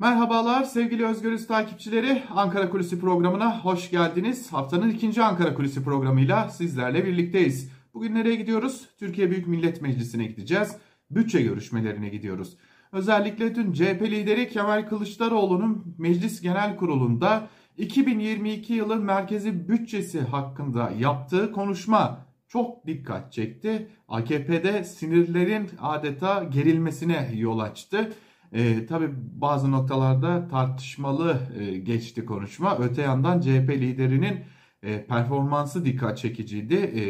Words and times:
Merhabalar 0.00 0.64
sevgili 0.64 1.06
Özgürüz 1.06 1.46
takipçileri. 1.46 2.22
Ankara 2.30 2.70
Kulisi 2.70 3.00
programına 3.00 3.60
hoş 3.60 3.90
geldiniz. 3.90 4.52
Haftanın 4.52 4.90
ikinci 4.90 5.22
Ankara 5.22 5.54
Kulisi 5.54 5.84
programıyla 5.84 6.48
sizlerle 6.48 7.04
birlikteyiz. 7.04 7.70
Bugün 7.94 8.14
nereye 8.14 8.34
gidiyoruz? 8.34 8.88
Türkiye 8.98 9.30
Büyük 9.30 9.46
Millet 9.46 9.82
Meclisi'ne 9.82 10.24
gideceğiz. 10.24 10.76
Bütçe 11.10 11.42
görüşmelerine 11.42 12.08
gidiyoruz. 12.08 12.56
Özellikle 12.92 13.54
dün 13.54 13.72
CHP 13.72 14.02
lideri 14.02 14.48
Kemal 14.48 14.88
Kılıçdaroğlu'nun 14.88 15.94
Meclis 15.98 16.40
Genel 16.40 16.76
Kurulu'nda 16.76 17.48
2022 17.78 18.72
yılı 18.72 18.96
merkezi 18.96 19.68
bütçesi 19.68 20.20
hakkında 20.20 20.92
yaptığı 20.98 21.52
konuşma 21.52 22.26
çok 22.48 22.86
dikkat 22.86 23.32
çekti. 23.32 23.88
AKP'de 24.08 24.84
sinirlerin 24.84 25.70
adeta 25.80 26.44
gerilmesine 26.44 27.30
yol 27.34 27.58
açtı. 27.58 28.12
E, 28.52 28.86
tabii 28.86 29.10
bazı 29.34 29.72
noktalarda 29.72 30.48
tartışmalı 30.48 31.38
e, 31.58 31.78
geçti 31.78 32.24
konuşma. 32.24 32.78
Öte 32.78 33.02
yandan 33.02 33.40
CHP 33.40 33.70
liderinin 33.70 34.40
e, 34.82 35.06
performansı 35.06 35.84
dikkat 35.84 36.18
çekiciydi. 36.18 36.74
E, 36.74 37.04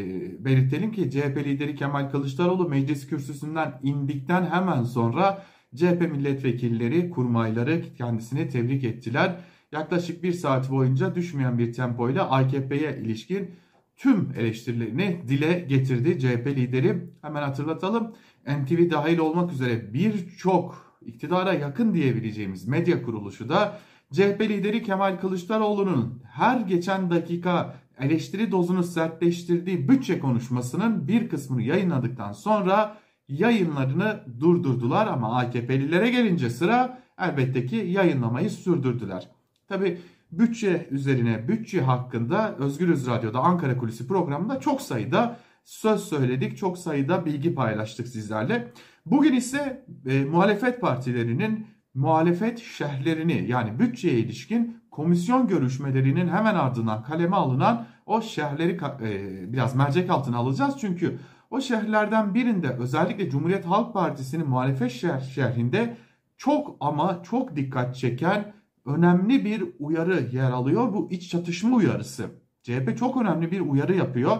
belirtelim 0.44 0.92
ki 0.92 1.10
CHP 1.10 1.36
lideri 1.36 1.74
Kemal 1.76 2.10
Kılıçdaroğlu 2.10 2.68
meclis 2.68 3.06
kürsüsünden 3.06 3.80
indikten 3.82 4.46
hemen 4.46 4.82
sonra 4.82 5.44
CHP 5.76 6.00
milletvekilleri, 6.12 7.10
kurmayları 7.10 7.82
kendisini 7.98 8.48
tebrik 8.48 8.84
ettiler. 8.84 9.36
Yaklaşık 9.72 10.22
bir 10.22 10.32
saat 10.32 10.70
boyunca 10.70 11.14
düşmeyen 11.14 11.58
bir 11.58 11.72
tempoyla 11.72 12.30
AKP'ye 12.30 12.98
ilişkin 13.02 13.50
tüm 13.96 14.32
eleştirilerini 14.38 15.22
dile 15.28 15.60
getirdi 15.68 16.18
CHP 16.18 16.46
lideri. 16.46 17.10
Hemen 17.22 17.42
hatırlatalım. 17.42 18.14
NTV 18.46 18.90
dahil 18.90 19.18
olmak 19.18 19.52
üzere 19.52 19.94
birçok 19.94 20.89
iktidara 21.00 21.52
yakın 21.52 21.94
diyebileceğimiz 21.94 22.68
medya 22.68 23.02
kuruluşu 23.02 23.48
da 23.48 23.78
CHP 24.12 24.40
lideri 24.40 24.82
Kemal 24.82 25.20
Kılıçdaroğlu'nun 25.20 26.22
her 26.32 26.60
geçen 26.60 27.10
dakika 27.10 27.74
eleştiri 28.00 28.52
dozunu 28.52 28.82
sertleştirdiği 28.82 29.88
bütçe 29.88 30.18
konuşmasının 30.18 31.08
bir 31.08 31.28
kısmını 31.28 31.62
yayınladıktan 31.62 32.32
sonra 32.32 32.96
yayınlarını 33.28 34.24
durdurdular 34.40 35.06
ama 35.06 35.36
AKP'lilere 35.38 36.10
gelince 36.10 36.50
sıra 36.50 36.98
elbette 37.18 37.66
ki 37.66 37.76
yayınlamayı 37.76 38.50
sürdürdüler. 38.50 39.28
Tabi 39.68 39.98
bütçe 40.32 40.88
üzerine 40.90 41.48
bütçe 41.48 41.80
hakkında 41.80 42.56
Özgürüz 42.58 43.06
Radyo'da 43.06 43.40
Ankara 43.40 43.78
Kulisi 43.78 44.08
programında 44.08 44.60
çok 44.60 44.82
sayıda 44.82 45.36
söz 45.64 46.00
söyledik. 46.00 46.58
Çok 46.58 46.78
sayıda 46.78 47.26
bilgi 47.26 47.54
paylaştık 47.54 48.08
sizlerle. 48.08 48.72
Bugün 49.06 49.32
ise 49.32 49.84
e, 50.06 50.24
muhalefet 50.24 50.80
partilerinin 50.80 51.66
muhalefet 51.94 52.58
şerhlerini 52.58 53.44
yani 53.48 53.78
bütçeye 53.78 54.18
ilişkin 54.18 54.80
komisyon 54.90 55.48
görüşmelerinin 55.48 56.28
hemen 56.28 56.54
ardından 56.54 57.02
kaleme 57.02 57.36
alınan 57.36 57.86
o 58.06 58.22
şerhleri 58.22 58.80
e, 59.02 59.52
biraz 59.52 59.76
mercek 59.76 60.10
altına 60.10 60.36
alacağız. 60.36 60.74
Çünkü 60.80 61.18
o 61.50 61.60
şehirlerden 61.60 62.34
birinde 62.34 62.68
özellikle 62.68 63.30
Cumhuriyet 63.30 63.66
Halk 63.66 63.94
Partisi'nin 63.94 64.48
muhalefet 64.48 64.90
şer 64.90 65.20
şerhinde 65.20 65.96
çok 66.36 66.76
ama 66.80 67.22
çok 67.22 67.56
dikkat 67.56 67.96
çeken 67.96 68.52
önemli 68.84 69.44
bir 69.44 69.64
uyarı 69.78 70.28
yer 70.32 70.50
alıyor. 70.50 70.94
Bu 70.94 71.08
iç 71.10 71.30
çatışma 71.30 71.76
uyarısı. 71.76 72.26
CHP 72.62 72.98
çok 72.98 73.16
önemli 73.16 73.50
bir 73.50 73.60
uyarı 73.60 73.96
yapıyor. 73.96 74.36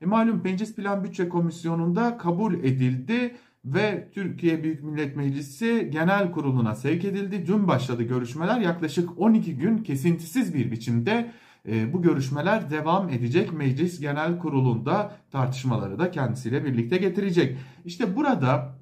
E 0.00 0.06
malum 0.06 0.40
Meclis 0.44 0.74
Plan 0.74 1.04
Bütçe 1.04 1.28
Komisyonu'nda 1.28 2.18
kabul 2.18 2.54
edildi 2.54 3.36
ve 3.64 4.08
Türkiye 4.14 4.62
Büyük 4.62 4.82
Millet 4.82 5.16
Meclisi 5.16 5.88
Genel 5.92 6.32
Kurulu'na 6.32 6.74
sevk 6.74 7.04
edildi. 7.04 7.46
Dün 7.46 7.68
başladı 7.68 8.02
görüşmeler. 8.02 8.60
Yaklaşık 8.60 9.20
12 9.20 9.56
gün 9.56 9.78
kesintisiz 9.78 10.54
bir 10.54 10.70
biçimde 10.70 11.30
e, 11.68 11.92
bu 11.92 12.02
görüşmeler 12.02 12.70
devam 12.70 13.08
edecek. 13.08 13.52
Meclis 13.52 14.00
Genel 14.00 14.38
Kurulu'nda 14.38 15.16
tartışmaları 15.30 15.98
da 15.98 16.10
kendisiyle 16.10 16.64
birlikte 16.64 16.96
getirecek. 16.96 17.58
İşte 17.84 18.16
burada 18.16 18.78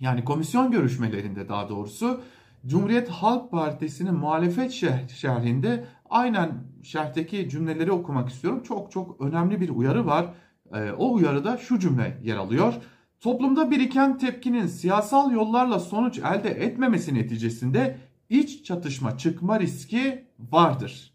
yani 0.00 0.24
komisyon 0.24 0.70
görüşmelerinde 0.70 1.48
daha 1.48 1.68
doğrusu 1.68 2.20
Cumhuriyet 2.66 3.08
Halk 3.08 3.50
Partisi'nin 3.50 4.14
muhalefet 4.14 4.72
şerhinde 5.08 5.84
aynen 6.10 6.50
şerhteki 6.82 7.48
cümleleri 7.48 7.92
okumak 7.92 8.28
istiyorum. 8.28 8.62
Çok 8.62 8.92
çok 8.92 9.20
önemli 9.20 9.60
bir 9.60 9.68
uyarı 9.68 10.06
var. 10.06 10.26
E, 10.74 10.92
o 10.92 11.12
uyarıda 11.12 11.56
şu 11.56 11.78
cümle 11.78 12.18
yer 12.22 12.36
alıyor. 12.36 12.74
Toplumda 13.20 13.70
biriken 13.70 14.18
tepkinin 14.18 14.66
siyasal 14.66 15.32
yollarla 15.32 15.80
sonuç 15.80 16.18
elde 16.18 16.50
etmemesi 16.50 17.14
neticesinde 17.14 17.98
iç 18.30 18.64
çatışma 18.64 19.18
çıkma 19.18 19.60
riski 19.60 20.24
vardır. 20.52 21.12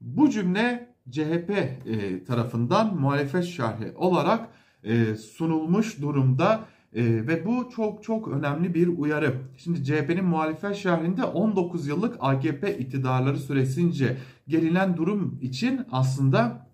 Bu 0.00 0.30
cümle 0.30 0.94
CHP 1.10 1.50
e, 1.50 2.24
tarafından 2.24 2.96
muhalefet 2.96 3.44
şerhi 3.44 3.92
olarak 3.96 4.48
e, 4.84 5.14
sunulmuş 5.14 6.00
durumda. 6.02 6.60
E, 6.94 7.04
ve 7.04 7.46
bu 7.46 7.70
çok 7.70 8.02
çok 8.02 8.28
önemli 8.28 8.74
bir 8.74 8.88
uyarı. 8.88 9.34
Şimdi 9.56 9.84
CHP'nin 9.84 10.24
muhalefet 10.24 10.76
şehrinde 10.76 11.24
19 11.24 11.86
yıllık 11.86 12.16
AKP 12.20 12.78
iktidarları 12.78 13.38
süresince 13.38 14.16
gelinen 14.48 14.96
durum 14.96 15.38
için 15.42 15.80
aslında 15.92 16.66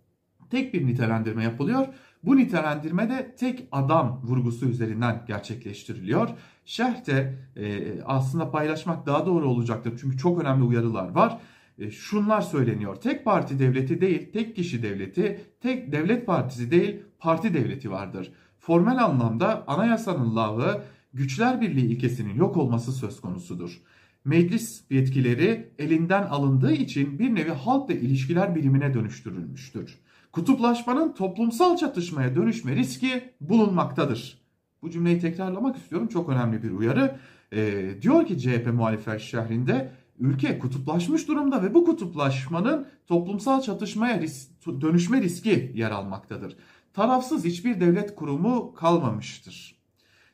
tek 0.51 0.75
bir 0.75 0.87
nitelendirme 0.87 1.45
yapılıyor. 1.45 1.87
Bu 2.25 2.37
nitelendirme 2.37 3.11
de 3.11 3.35
tek 3.39 3.69
adam 3.73 4.21
vurgusu 4.25 4.67
üzerinden 4.67 5.25
gerçekleştiriliyor. 5.27 6.29
Şerhte 6.65 7.39
e, 7.57 7.85
aslında 8.05 8.51
paylaşmak 8.51 9.07
daha 9.07 9.27
doğru 9.27 9.49
olacaktır. 9.49 9.99
Çünkü 10.01 10.19
çok 10.19 10.41
önemli 10.41 10.65
uyarılar 10.65 11.09
var. 11.09 11.39
E, 11.79 11.91
şunlar 11.91 12.41
söyleniyor. 12.41 12.97
Tek 12.97 13.25
parti 13.25 13.59
devleti 13.59 14.01
değil, 14.01 14.33
tek 14.33 14.57
kişi 14.57 14.83
devleti, 14.83 15.41
tek 15.61 15.93
devlet 15.93 16.27
partisi 16.27 16.71
değil, 16.71 16.97
parti 17.19 17.55
devleti 17.55 17.91
vardır. 17.91 18.33
Formel 18.59 19.05
anlamda 19.05 19.65
anayasanın 19.67 20.37
lafı 20.37 20.83
güçler 21.15 21.61
birliği 21.61 21.87
ilkesinin 21.87 22.35
yok 22.35 22.57
olması 22.57 22.93
söz 22.93 23.21
konusudur. 23.21 23.81
Meclis 24.25 24.85
yetkileri 24.91 25.69
elinden 25.79 26.23
alındığı 26.23 26.73
için 26.73 27.19
bir 27.19 27.35
nevi 27.35 27.51
halkla 27.51 27.95
ilişkiler 27.95 28.55
birimine 28.55 28.95
dönüştürülmüştür. 28.95 29.99
Kutuplaşmanın 30.33 31.13
toplumsal 31.13 31.77
çatışmaya 31.77 32.37
dönüşme 32.37 32.77
riski 32.77 33.35
bulunmaktadır. 33.41 34.39
Bu 34.83 34.91
cümleyi 34.91 35.21
tekrarlamak 35.21 35.77
istiyorum. 35.77 36.09
Çok 36.09 36.29
önemli 36.29 36.63
bir 36.63 36.71
uyarı. 36.71 37.19
E, 37.53 37.91
diyor 38.03 38.27
ki 38.27 38.39
CHP 38.39 38.67
muhalefet 38.73 39.21
şehrinde 39.21 39.93
ülke 40.19 40.59
kutuplaşmış 40.59 41.29
durumda 41.29 41.63
ve 41.63 41.75
bu 41.75 41.85
kutuplaşmanın 41.85 42.87
toplumsal 43.07 43.61
çatışmaya 43.63 44.21
ris 44.21 44.49
dönüşme 44.81 45.23
riski 45.23 45.73
yer 45.75 45.91
almaktadır. 45.91 46.57
Tarafsız 46.93 47.45
hiçbir 47.45 47.81
devlet 47.81 48.15
kurumu 48.15 48.75
kalmamıştır. 48.75 49.79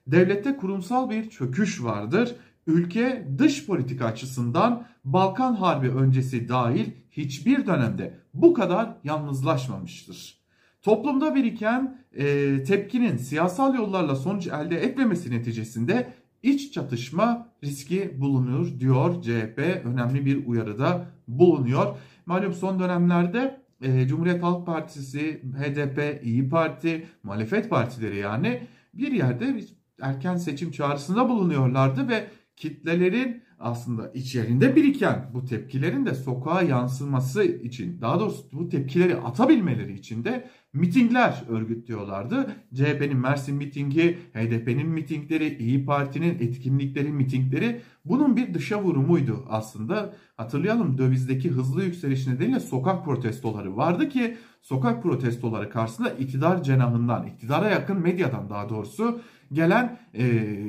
Devlette 0.07 0.57
kurumsal 0.57 1.11
bir 1.11 1.31
çöküş 1.31 1.83
vardır. 1.83 2.37
Ülke 2.67 3.29
dış 3.39 3.67
politika 3.67 4.07
açısından 4.07 4.87
Balkan 5.05 5.55
Harbi 5.55 5.89
öncesi 5.89 6.49
dahil 6.49 6.87
hiçbir 7.11 7.67
dönemde 7.67 8.19
bu 8.35 8.55
kadar 8.55 8.97
yalnızlaşmamıştır. 9.05 10.39
Toplumda 10.83 11.35
biriken 11.35 11.99
e, 12.13 12.63
tepkinin 12.63 13.17
siyasal 13.17 13.75
yollarla 13.75 14.17
sonuç 14.17 14.47
elde 14.47 14.83
etmemesi 14.83 15.31
neticesinde 15.31 16.13
iç 16.43 16.73
çatışma 16.73 17.49
riski 17.65 18.21
bulunur 18.21 18.81
diyor 18.81 19.23
CHP 19.23 19.59
önemli 19.85 20.27
bir 20.27 20.47
uyarıda 20.47 21.07
bulunuyor. 21.29 21.97
Malum 22.27 22.53
son 22.53 22.81
dönemlerde 22.81 23.61
e, 23.83 24.07
Cumhuriyet 24.09 24.43
Halk 24.43 24.67
Partisi, 24.67 25.43
HDP, 25.59 26.25
İyi 26.25 26.49
Parti, 26.49 27.07
muhalefet 27.23 27.71
partileri 27.71 28.17
yani 28.17 28.63
bir 28.95 29.13
yerde 29.13 29.61
erken 30.01 30.37
seçim 30.37 30.71
çağrısında 30.71 31.29
bulunuyorlardı 31.29 32.09
ve 32.09 32.27
kitlelerin 32.57 33.43
aslında 33.59 34.11
içerinde 34.13 34.77
biriken 34.77 35.31
bu 35.35 35.45
tepkilerin 35.45 36.07
de 36.07 36.15
sokağa 36.15 36.63
yansıması 36.63 37.45
için 37.45 38.01
daha 38.01 38.21
doğrusu 38.21 38.45
bu 38.53 38.69
tepkileri 38.69 39.17
atabilmeleri 39.17 39.95
için 39.95 40.25
de 40.25 40.49
mitingler 40.73 41.43
örgütlüyorlardı. 41.49 42.47
CHP'nin 42.75 43.17
Mersin 43.17 43.57
mitingi, 43.57 44.19
HDP'nin 44.33 44.89
mitingleri, 44.89 45.57
İyi 45.59 45.85
Parti'nin 45.85 46.35
etkinlikleri, 46.39 47.09
mitingleri 47.09 47.81
bunun 48.05 48.37
bir 48.37 48.55
dışa 48.55 48.83
vurumuydu 48.83 49.45
aslında. 49.49 50.17
Hatırlayalım 50.37 50.99
dövizdeki 50.99 51.51
hızlı 51.51 51.85
yükseliş 51.85 52.27
nedeniyle 52.27 52.61
sokak 52.61 53.05
protestoları 53.05 53.77
vardı 53.77 54.09
ki 54.09 54.37
sokak 54.63 55.03
protestoları 55.03 55.71
karşısında 55.71 56.11
iktidar 56.11 56.63
cenahından, 56.63 57.27
iktidara 57.27 57.71
yakın 57.71 58.01
medyadan 58.01 58.51
daha 58.51 58.69
doğrusu 58.69 59.21
gelen 59.55 59.99
e, 60.15 60.25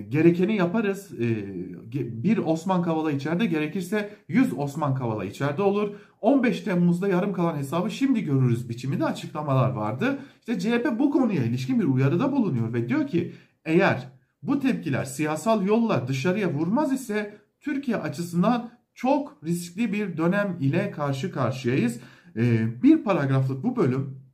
gerekeni 0.09 0.55
yaparız. 0.55 1.11
E, 1.21 1.27
bir 2.23 2.37
Osman 2.37 2.81
Kavala 2.81 3.11
içeride 3.11 3.45
gerekirse 3.45 4.09
100 4.27 4.59
Osman 4.59 4.95
Kavala 4.95 5.25
içeride 5.25 5.61
olur. 5.61 5.95
15 6.21 6.61
Temmuz'da 6.61 7.07
yarım 7.07 7.33
kalan 7.33 7.57
hesabı 7.57 7.91
şimdi 7.91 8.23
görürüz 8.23 8.69
biçiminde 8.69 9.05
açıklamalar 9.05 9.69
vardı. 9.69 10.19
İşte 10.39 10.59
CHP 10.59 10.99
bu 10.99 11.11
konuya 11.11 11.43
ilişkin 11.43 11.79
bir 11.79 11.85
uyarıda 11.85 12.31
bulunuyor 12.31 12.73
ve 12.73 12.89
diyor 12.89 13.07
ki 13.07 13.33
eğer 13.65 14.07
bu 14.43 14.59
tepkiler 14.59 15.05
siyasal 15.05 15.65
yolla 15.65 16.07
dışarıya 16.07 16.53
vurmaz 16.53 16.93
ise 16.93 17.37
Türkiye 17.61 17.97
açısından 17.97 18.69
çok 18.93 19.37
riskli 19.43 19.93
bir 19.93 20.17
dönem 20.17 20.57
ile 20.59 20.91
karşı 20.91 21.31
karşıyayız. 21.31 21.99
Ee, 22.35 22.83
bir 22.83 23.03
paragraflık 23.03 23.63
bu 23.63 23.75
bölüm 23.75 24.24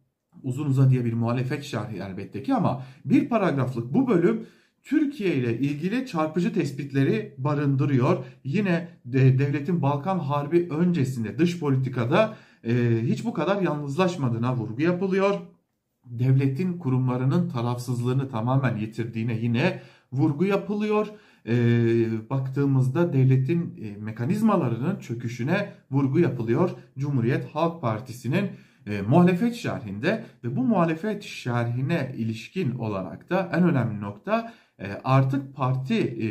uzun 0.44 0.66
uzadıya 0.66 1.06
bir 1.06 1.14
muhalefet 1.14 1.64
şerhi 1.64 1.98
elbette 1.98 2.44
ki 2.44 2.54
ama 2.56 2.84
bir 3.06 3.30
paragraflık 3.30 3.94
bu 3.94 4.08
bölüm 4.08 4.46
Türkiye 4.84 5.36
ile 5.36 5.60
ilgili 5.60 6.06
çarpıcı 6.08 6.54
tespitleri 6.54 7.36
barındırıyor. 7.38 8.26
Yine 8.44 8.88
de 9.06 9.40
devletin 9.40 9.82
Balkan 9.82 10.20
Harbi 10.20 10.68
öncesinde 10.70 11.38
dış 11.38 11.60
politikada 11.60 12.36
e, 12.64 13.02
hiç 13.04 13.26
bu 13.26 13.34
kadar 13.34 13.62
yalnızlaşmadığına 13.62 14.56
vurgu 14.56 14.82
yapılıyor. 14.82 15.40
Devletin 16.06 16.78
kurumlarının 16.78 17.50
tarafsızlığını 17.50 18.30
tamamen 18.30 18.78
yitirdiğine 18.78 19.38
yine 19.38 19.82
vurgu 20.12 20.46
yapılıyor. 20.46 21.08
E, 21.48 21.54
baktığımızda 22.30 23.14
devletin 23.14 23.76
e, 23.82 23.98
mekanizmalarının 23.98 25.00
çöküşüne 25.00 25.74
vurgu 25.92 26.20
yapılıyor. 26.20 26.70
Cumhuriyet 26.98 27.46
Halk 27.46 27.82
Partisi'nin 27.82 28.50
e, 28.88 29.02
muhalefet 29.02 29.56
şerhinde 29.56 30.24
ve 30.44 30.56
bu 30.56 30.64
muhalefet 30.64 31.24
şerhine 31.24 32.12
ilişkin 32.18 32.72
olarak 32.72 33.30
da 33.30 33.50
en 33.54 33.64
önemli 33.64 34.02
nokta 34.02 34.54
e, 34.80 34.88
artık 35.04 35.56
parti 35.56 35.96
e, 35.96 36.28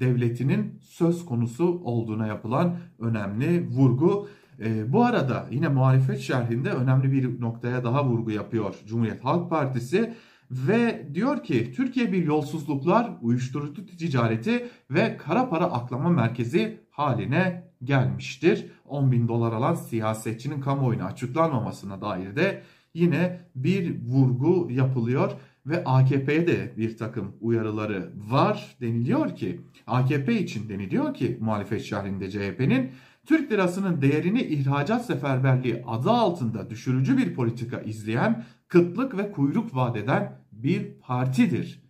devletinin 0.00 0.80
söz 0.82 1.24
konusu 1.24 1.80
olduğuna 1.84 2.26
yapılan 2.26 2.76
önemli 2.98 3.68
vurgu. 3.68 4.28
E, 4.64 4.92
bu 4.92 5.04
arada 5.04 5.46
yine 5.50 5.68
muhalefet 5.68 6.18
şerhinde 6.18 6.70
önemli 6.70 7.12
bir 7.12 7.40
noktaya 7.40 7.84
daha 7.84 8.06
vurgu 8.06 8.30
yapıyor 8.30 8.74
Cumhuriyet 8.86 9.24
Halk 9.24 9.50
Partisi 9.50 10.14
ve 10.50 11.08
diyor 11.14 11.44
ki 11.44 11.72
Türkiye 11.72 12.12
bir 12.12 12.26
yolsuzluklar, 12.26 13.10
uyuşturucu 13.22 13.86
ticareti 13.86 14.68
ve 14.90 15.16
kara 15.16 15.48
para 15.48 15.64
aklama 15.64 16.08
merkezi 16.08 16.80
haline 16.90 17.69
gelmiştir. 17.84 18.66
10 18.84 19.12
bin 19.12 19.28
dolar 19.28 19.52
alan 19.52 19.74
siyasetçinin 19.74 20.60
kamuoyuna 20.60 21.04
açıklanmamasına 21.04 22.00
dair 22.00 22.36
de 22.36 22.62
yine 22.94 23.40
bir 23.54 24.00
vurgu 24.02 24.70
yapılıyor 24.70 25.32
ve 25.66 25.84
AKP'ye 25.84 26.46
de 26.46 26.72
bir 26.76 26.96
takım 26.96 27.32
uyarıları 27.40 28.12
var 28.30 28.76
deniliyor 28.80 29.36
ki 29.36 29.60
AKP 29.86 30.40
için 30.40 30.68
deniliyor 30.68 31.14
ki 31.14 31.38
muhalefet 31.40 31.82
şerhinde 31.82 32.30
CHP'nin 32.30 32.90
Türk 33.26 33.52
lirasının 33.52 34.02
değerini 34.02 34.42
ihracat 34.42 35.06
seferberliği 35.06 35.82
adı 35.86 36.10
altında 36.10 36.70
düşürücü 36.70 37.18
bir 37.18 37.34
politika 37.34 37.80
izleyen, 37.80 38.44
kıtlık 38.68 39.18
ve 39.18 39.32
kuyruk 39.32 39.76
vadeden 39.76 40.40
bir 40.52 40.94
partidir. 41.00 41.82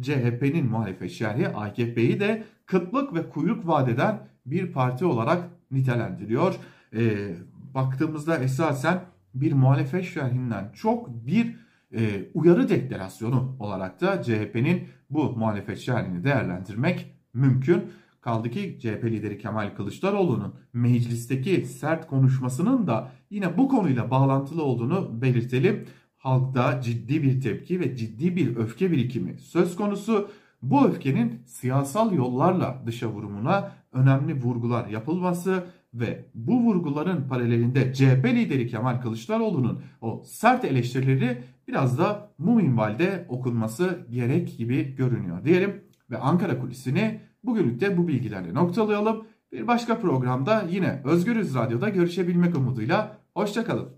CHP'nin 0.00 0.66
muhalefet 0.66 1.10
şerhi 1.10 1.48
AKP'yi 1.48 2.20
de 2.20 2.44
kıtlık 2.66 3.14
ve 3.14 3.28
kuyruk 3.28 3.66
vadeden 3.66 4.28
bir 4.50 4.72
parti 4.72 5.04
olarak 5.04 5.48
nitelendiriyor. 5.70 6.54
E, 6.96 7.30
baktığımızda 7.74 8.36
esasen 8.36 9.00
bir 9.34 9.52
muhalefet 9.52 10.04
şerhinden 10.04 10.70
çok 10.74 11.26
bir 11.26 11.56
e, 11.94 12.28
uyarı 12.34 12.68
deklarasyonu 12.68 13.56
olarak 13.60 14.00
da 14.00 14.22
CHP'nin 14.22 14.88
bu 15.10 15.32
muhalefet 15.32 15.78
şerhini 15.78 16.24
değerlendirmek 16.24 17.06
mümkün. 17.34 17.82
Kaldı 18.20 18.50
ki 18.50 18.78
CHP 18.80 19.04
lideri 19.04 19.38
Kemal 19.38 19.74
Kılıçdaroğlu'nun 19.76 20.54
meclisteki 20.72 21.66
sert 21.66 22.06
konuşmasının 22.06 22.86
da 22.86 23.10
yine 23.30 23.56
bu 23.56 23.68
konuyla 23.68 24.10
bağlantılı 24.10 24.62
olduğunu 24.62 25.22
belirtelim. 25.22 25.86
Halkta 26.16 26.80
ciddi 26.80 27.22
bir 27.22 27.40
tepki 27.40 27.80
ve 27.80 27.96
ciddi 27.96 28.36
bir 28.36 28.56
öfke 28.56 28.90
birikimi 28.90 29.38
söz 29.38 29.76
konusu. 29.76 30.30
Bu 30.62 30.86
öfkenin 30.86 31.42
siyasal 31.46 32.12
yollarla 32.12 32.82
dışa 32.86 33.08
vurumuna 33.08 33.72
önemli 33.92 34.42
vurgular 34.42 34.86
yapılması 34.86 35.64
ve 35.94 36.24
bu 36.34 36.60
vurguların 36.60 37.28
paralelinde 37.28 37.92
CHP 37.92 38.24
lideri 38.24 38.66
Kemal 38.66 39.00
Kılıçdaroğlu'nun 39.00 39.82
o 40.00 40.22
sert 40.24 40.64
eleştirileri 40.64 41.42
biraz 41.68 41.98
da 41.98 42.30
bu 42.38 42.54
minvalde 42.54 43.26
okunması 43.28 44.06
gerek 44.10 44.58
gibi 44.58 44.94
görünüyor 44.94 45.44
diyelim. 45.44 45.84
Ve 46.10 46.18
Ankara 46.18 46.60
kulisini 46.60 47.20
bugünlük 47.44 47.80
de 47.80 47.96
bu 47.96 48.08
bilgilerle 48.08 48.54
noktalayalım. 48.54 49.26
Bir 49.52 49.66
başka 49.66 49.98
programda 49.98 50.64
yine 50.70 51.02
Özgürüz 51.04 51.54
Radyo'da 51.54 51.88
görüşebilmek 51.88 52.56
umuduyla 52.56 53.18
hoşçakalın. 53.34 53.86